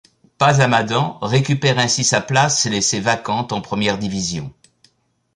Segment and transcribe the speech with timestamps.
[0.39, 4.51] Pas Hamadan récupère ainsi sa place laissée vacante en première division.